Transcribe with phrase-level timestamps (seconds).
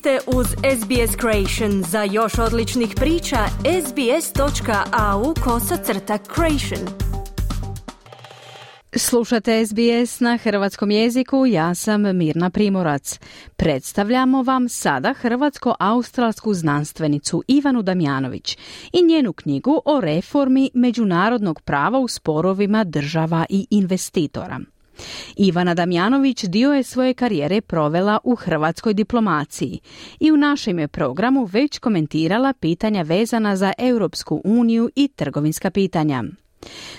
[0.00, 1.82] ste uz SBS Creation.
[1.82, 3.36] Za još odličnih priča,
[3.86, 6.88] sbs.au kosacrta creation.
[8.96, 13.18] Slušate SBS na hrvatskom jeziku, ja sam Mirna Primorac.
[13.56, 18.58] Predstavljamo vam sada hrvatsko-australsku znanstvenicu Ivanu Damjanović
[18.92, 24.60] i njenu knjigu o reformi međunarodnog prava u sporovima država i investitora.
[25.36, 29.80] Ivana Damjanović dio je svoje karijere provela u hrvatskoj diplomaciji
[30.20, 36.24] i u našem je programu već komentirala pitanja vezana za Europsku uniju i trgovinska pitanja.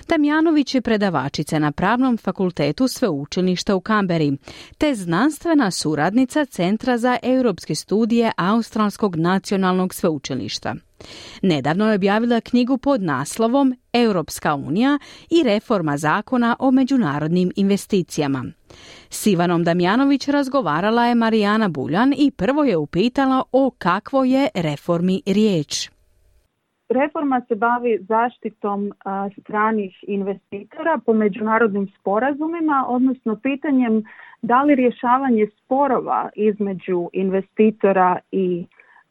[0.08, 4.38] Damjanović je predavačica na Pravnom fakultetu Sveučilišta u Kamberi,
[4.78, 10.76] te znanstvena suradnica Centra za europske studije Australskog nacionalnog sveučilišta.
[11.42, 18.46] Nedavno je objavila knjigu pod naslovom Europska unija i reforma zakona o međunarodnim investicijama.
[19.10, 25.22] S Ivanom Damjanović razgovarala je Marijana Buljan i prvo je upitala o kakvoj je reformi
[25.26, 25.90] riječ.
[26.92, 28.94] Reforma se bavi zaštitom
[29.42, 34.04] stranih investitora po međunarodnim sporazumima, odnosno pitanjem
[34.42, 38.66] da li rješavanje sporova između investitora i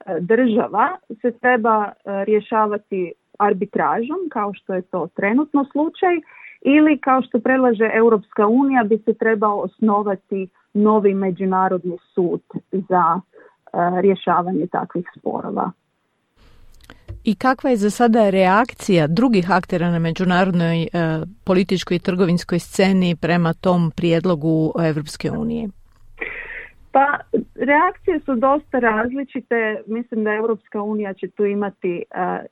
[0.06, 6.16] e, država se treba e, rješavati arbitražom, kao što je to trenutno slučaj,
[6.60, 12.40] ili kao što predlaže Europska unija bi se trebao osnovati novi međunarodni sud
[12.72, 15.70] za e, rješavanje takvih sporova.
[17.24, 20.88] I kakva je za sada reakcija drugih aktera na međunarodnoj e,
[21.44, 25.68] političkoj i trgovinskoj sceni prema tom prijedlogu Europske unije?
[26.92, 27.18] Pa
[27.54, 29.82] reakcije su dosta različite.
[29.86, 32.02] Mislim da Europska unija će tu imati e,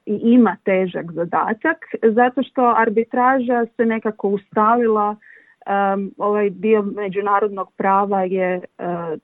[0.06, 5.16] i ima težak zadatak zato što arbitraža se nekako ustavila
[5.94, 8.60] Um, ovaj dio međunarodnog prava je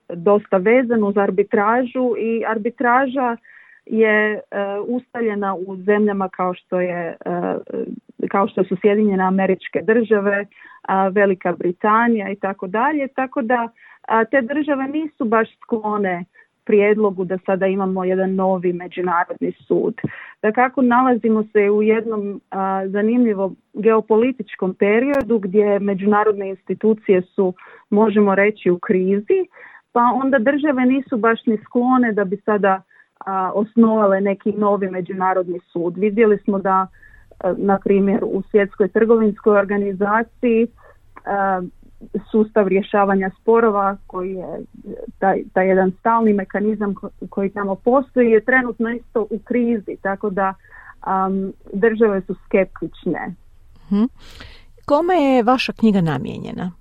[0.09, 3.37] dosta vezan uz arbitražu i arbitraža
[3.87, 4.41] je uh,
[4.89, 7.63] ustaljena u zemljama kao što je uh,
[8.31, 10.47] kao što su Sjedinjene američke države,
[11.13, 13.69] Velika Britanija i tako dalje, tako da
[14.31, 16.25] te države nisu baš sklone
[16.65, 19.95] prijedlogu da sada imamo jedan novi međunarodni sud.
[20.43, 22.41] Da kako nalazimo se u jednom
[22.87, 27.55] zanimljivom geopolitičkom periodu gdje međunarodne institucije su,
[27.91, 29.41] možemo reći, u krizi,
[29.93, 32.83] pa onda države nisu baš ni sklone da bi sada
[33.19, 35.97] a, osnovale neki novi međunarodni sud.
[35.97, 36.87] Vidjeli smo da,
[37.57, 40.69] na primjer, u svjetskoj trgovinskoj organizaciji
[42.31, 44.61] sustav rješavanja sporova koji je
[45.19, 46.95] taj, taj jedan stalni mekanizam
[47.31, 50.55] koji tamo postoji je trenutno isto u krizi, tako da
[51.07, 53.35] um, države su skeptične.
[53.89, 54.09] Hmm.
[54.85, 56.73] Kome je vaša knjiga namijenjena?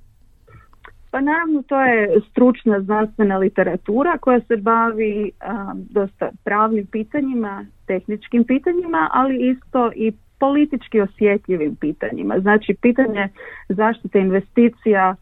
[1.13, 5.31] Pa naravno to je stručna znanstvena literatura koja se bavi
[5.75, 12.39] dosta pravnim pitanjima, tehničkim pitanjima, ali isto i politički osjetljivim pitanjima.
[12.39, 13.27] Znači pitanje
[13.69, 15.15] zaštite investicija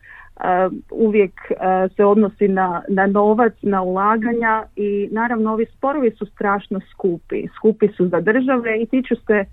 [0.91, 1.33] uvijek
[1.95, 7.47] se odnosi na, na novac, na ulaganja i naravno ovi sporovi su strašno skupi.
[7.55, 9.45] Skupi su za države i tiču se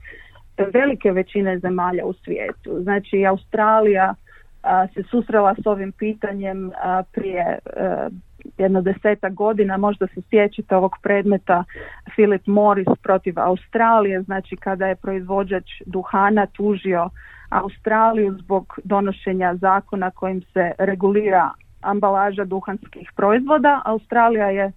[0.72, 2.82] velike većine zemalja u svijetu.
[2.82, 4.14] Znači Australija
[4.94, 6.72] se susrela s ovim pitanjem
[7.12, 7.58] prije
[8.58, 11.64] jedno deseta godina, možda se sjećate ovog predmeta
[12.14, 17.10] Philip Morris protiv Australije, znači kada je proizvođač duhana tužio
[17.50, 21.50] Australiju zbog donošenja zakona kojim se regulira
[21.80, 23.82] ambalaža duhanskih proizvoda.
[23.84, 24.72] Australija je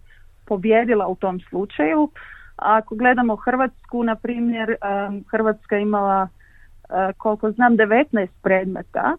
[0.45, 2.09] pobjedila u tom slučaju.
[2.61, 4.75] ako gledamo Hrvatsku, na primjer,
[5.31, 6.27] Hrvatska imala
[7.17, 9.15] koliko znam 19 predmeta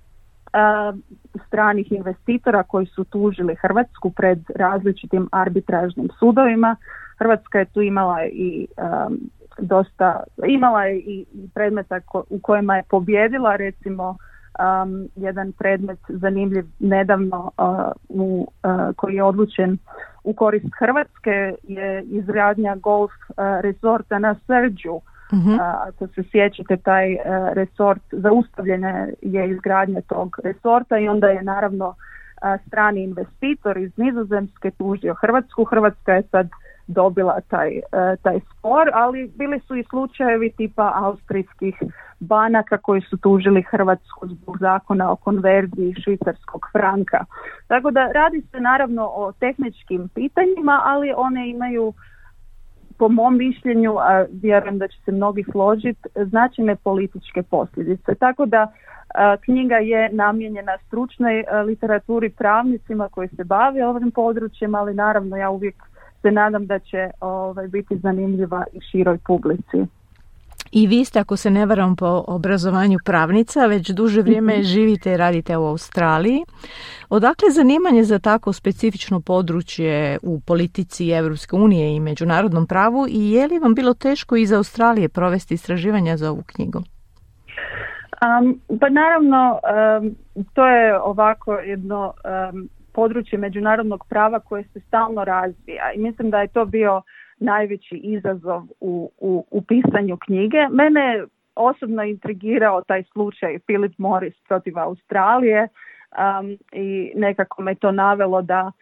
[1.46, 6.76] stranih investitora koji su tužili Hrvatsku pred različitim arbitražnim sudovima.
[7.18, 8.66] Hrvatska je tu imala i
[9.58, 17.50] dosta, imala je i predmeta u kojima je pobjedila, recimo um, jedan predmet zanimljiv nedavno
[18.08, 18.46] u,
[18.96, 19.78] koji je odlučen
[20.24, 23.12] u korist Hrvatske je izgradnja golf
[23.60, 25.00] resorta na Srđu
[25.32, 27.20] Uh, ako se sjećate, taj uh,
[27.52, 34.70] resort, zaustavljena je izgradnja tog resorta i onda je naravno uh, strani investitor iz Nizozemske
[34.70, 35.64] tužio Hrvatsku.
[35.64, 36.48] Hrvatska je sad
[36.86, 41.74] dobila taj, uh, taj spor, ali bili su i slučajevi tipa austrijskih
[42.20, 47.24] banaka koji su tužili Hrvatsku zbog zakona o konverziji švicarskog franka.
[47.66, 51.92] Tako da radi se naravno o tehničkim pitanjima, ali one imaju
[53.02, 58.14] po mom mišljenju, a vjerujem da će se mnogi složiti, značajne političke posljedice.
[58.14, 58.72] Tako da
[59.44, 65.74] knjiga je namijenjena stručnoj literaturi pravnicima koji se bave ovim područjem, ali naravno ja uvijek
[66.22, 69.86] se nadam da će ovaj, biti zanimljiva i široj publici.
[70.72, 74.62] I vi ste, ako se ne varam po obrazovanju pravnica, već duže vrijeme mhm.
[74.62, 76.44] živite i radite u Australiji.
[77.08, 83.46] Odakle zanimanje za tako specifično područje u politici Europske unije i međunarodnom pravu i je
[83.46, 86.78] li vam bilo teško iz Australije provesti istraživanja za ovu knjigu?
[86.78, 89.58] Um, pa naravno,
[90.54, 92.12] to je ovako jedno
[92.92, 97.02] područje međunarodnog prava koje se stalno razvija i mislim da je to bio
[97.38, 100.68] najveći izazov u, u, u pisanju knjige.
[100.70, 101.24] Mene
[101.54, 108.66] osobno intrigirao taj slučaj Philip Morris protiv Australije um, i nekako me to navelo da
[108.66, 108.72] uh,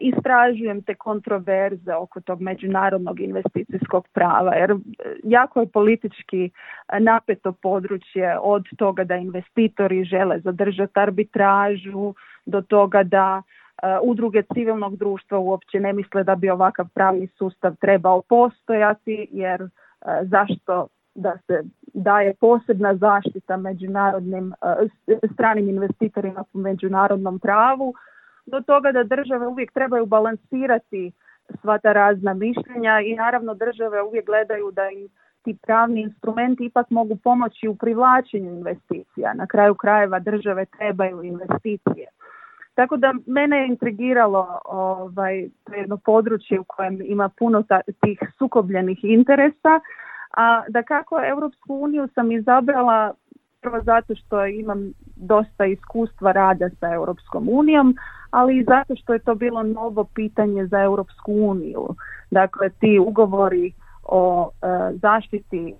[0.00, 4.80] istražujem te kontroverze oko tog međunarodnog investicijskog prava jer uh,
[5.24, 12.14] jako je politički uh, napeto područje od toga da investitori žele zadržati arbitražu
[12.46, 13.42] do toga da
[14.02, 19.68] udruge civilnog društva uopće ne misle da bi ovakav pravni sustav trebao postojati jer e,
[20.22, 21.62] zašto da se
[21.94, 24.52] daje posebna zaštita međunarodnim
[25.06, 27.94] e, stranim investitorima po međunarodnom pravu
[28.46, 31.12] do toga da države uvijek trebaju balansirati
[31.60, 35.08] sva ta razna mišljenja i naravno države uvijek gledaju da im
[35.42, 39.34] ti pravni instrumenti ipak mogu pomoći u privlačenju investicija.
[39.34, 42.08] Na kraju krajeva države trebaju investicije.
[42.74, 47.62] Tako da mene je intrigiralo ovaj, to jedno područje u kojem ima puno
[48.00, 49.80] tih sukobljenih interesa,
[50.36, 53.14] a da kako Europsku uniju sam izabrala
[53.64, 57.96] prvo zato što imam dosta iskustva rada sa Europskom unijom,
[58.30, 61.88] ali i zato što je to bilo novo pitanje za Europsku uniju.
[62.30, 63.72] Dakle, ti ugovori
[64.04, 65.74] o e, zaštiti e,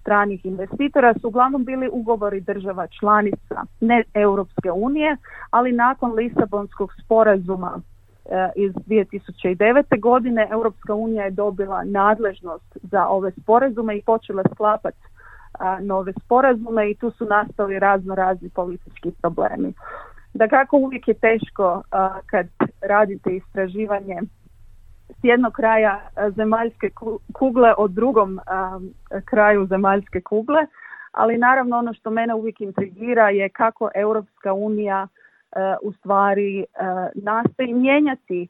[0.00, 5.16] stranih investitora su uglavnom bili ugovori država članica, ne Europske unije,
[5.50, 7.80] ali nakon Lisabonskog sporazuma
[8.24, 10.00] e, iz 2009.
[10.00, 14.98] godine Europska unija je dobila nadležnost za ove sporazume i počela sklapati
[15.80, 19.72] nove sporazume i tu su nastali razno razni politički problemi.
[20.34, 21.82] Da kako uvijek je teško
[22.26, 22.46] kad
[22.80, 24.20] radite istraživanje
[25.20, 26.90] s jednog kraja e, zemaljske
[27.32, 28.42] kugle od drugom e,
[29.24, 30.66] kraju zemaljske kugle,
[31.12, 36.64] ali naravno ono što mene uvijek intrigira je kako Europska unija e, u stvari
[37.14, 38.48] nastoji mijenjati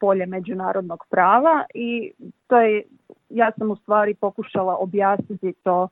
[0.00, 2.12] polje međunarodnog prava i
[2.46, 2.82] to je,
[3.28, 5.88] ja sam u stvari pokušala objasniti to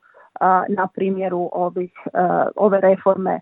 [0.69, 1.91] na primjeru ovih,
[2.55, 3.39] ove reforme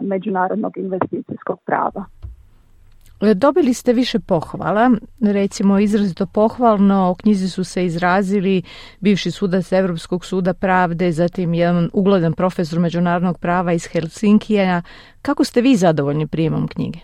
[0.00, 2.04] međunarodnog investicijskog prava.
[3.20, 8.62] Dobili ste više pohvala, recimo izrazito pohvalno, o knjizi su se izrazili
[9.00, 14.82] bivši sudac Europskog suda pravde, zatim jedan ugledan profesor međunarodnog prava iz Helsinkija.
[15.22, 16.98] Kako ste vi zadovoljni prijemom knjige?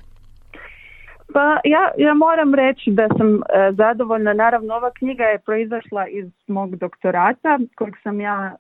[1.32, 4.32] Pa ja, ja moram reći da sam e, zadovoljna.
[4.32, 8.56] Naravno, ova knjiga je proizašla iz mog doktorata kojeg sam ja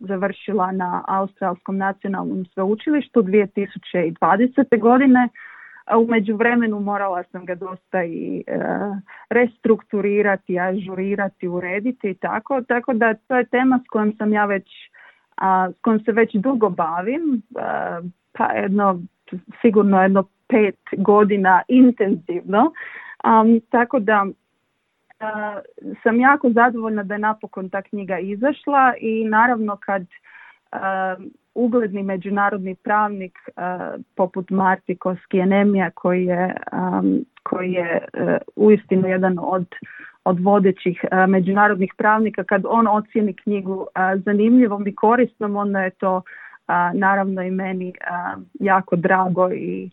[0.00, 4.80] završila na Australskom nacionalnom sveučilištu 2020.
[4.80, 5.28] godine
[5.90, 8.58] a u međuvremenu morala sam ga dosta i e,
[9.30, 14.68] restrukturirati, ažurirati, urediti i tako, tako da to je tema s kojom sam ja već,
[15.36, 18.00] a, s kojom se već dugo bavim, a,
[18.32, 19.00] pa jedno,
[19.62, 22.72] sigurno jedno pet godina intenzivno,
[23.70, 24.26] tako da
[26.02, 30.02] sam jako zadovoljna da je napokon ta knjiga izašla i naravno kad
[31.54, 39.38] ugledni međunarodni pravnik uh, poput Marti Koskijenemija koji je, um, koji je uh, uistinu jedan
[39.40, 39.66] od,
[40.24, 43.86] od vodećih uh, međunarodnih pravnika, kad on ocjeni knjigu
[44.24, 46.22] zanimljivom i korisnom, onda je to
[46.94, 47.92] naravno i meni
[48.60, 49.90] jako drago i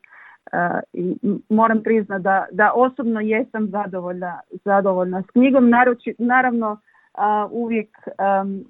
[0.94, 1.16] i
[1.50, 5.72] moram priznati da, da osobno jesam zadovoljna, zadovoljna s knjigom.
[6.18, 6.80] naravno
[7.52, 8.66] uvijek um,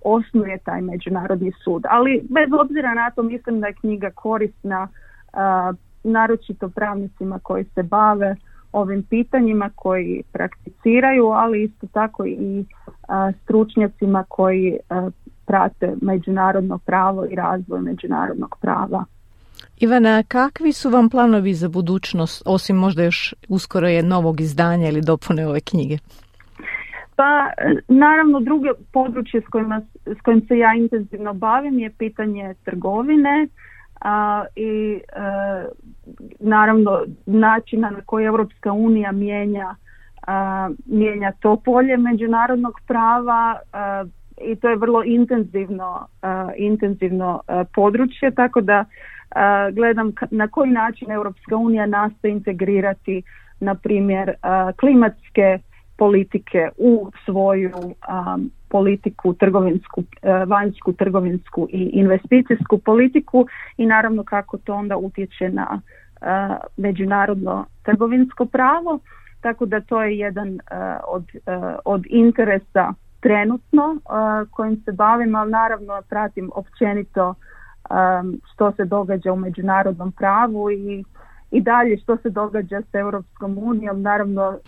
[0.04, 1.84] osnuje taj međunarodni sud.
[1.88, 4.88] Ali bez obzira na to mislim da je knjiga korisna
[6.04, 8.36] naročito pravnicima koji se bave
[8.72, 12.64] ovim pitanjima koji prakticiraju, ali isto tako i
[13.42, 14.76] stručnjacima koji
[15.46, 19.04] prate međunarodno pravo i razvoj međunarodnog prava.
[19.76, 25.00] Ivana, kakvi su vam planovi za budućnost, osim možda još uskoro je novog izdanja ili
[25.00, 25.98] dopune ove knjige?
[27.18, 27.50] Pa
[27.88, 33.46] naravno drugo područje s, kojima, s kojim se ja intenzivno bavim je pitanje trgovine
[34.00, 35.20] a, i e,
[36.40, 39.74] naravno načina na koji Europska unija mijenja
[40.86, 43.58] mijenja to polje međunarodnog prava
[44.44, 46.06] i to je vrlo intenzivno
[46.56, 47.40] intenzivno
[47.74, 48.84] područje tako da
[49.72, 53.22] gledam na koji način Europska unija nastoji integrirati
[53.60, 54.34] na primjer
[54.80, 55.58] klimatske
[55.98, 57.94] politike u svoju
[58.68, 60.02] politiku trgovinsku,
[60.46, 65.80] vanjsku trgovinsku i investicijsku politiku i naravno kako to onda utječe na
[66.76, 68.98] međunarodno trgovinsko pravo.
[69.40, 70.58] Tako da to je jedan
[71.08, 71.24] od,
[71.84, 73.96] od interesa trenutno
[74.50, 77.34] kojim se bavim, ali naravno pratim općenito
[78.52, 81.04] što se događa u međunarodnom pravu i
[81.50, 84.58] i dalje što se događa s Europskom unijom, naravno.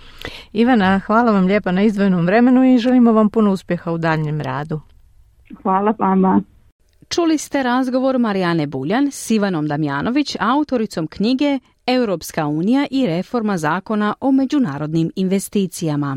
[0.53, 4.81] Ivana, hvala vam lijepa na izdvojenom vremenu i želimo vam puno uspjeha u daljnjem radu.
[5.63, 6.43] Hvala vama.
[7.09, 14.15] Čuli ste razgovor Marijane Buljan s Ivanom Damjanović, autoricom knjige Europska unija i reforma zakona
[14.21, 16.17] o međunarodnim investicijama.